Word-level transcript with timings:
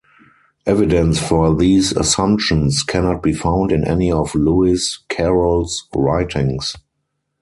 Evidence 0.65 1.19
for 1.19 1.55
these 1.55 1.91
assumptions 1.91 2.81
cannot 2.81 3.21
be 3.21 3.33
found 3.33 3.71
in 3.71 3.87
any 3.87 4.11
of 4.11 4.33
Lewis 4.33 4.97
Carroll's 5.09 5.87
writings. 5.95 6.73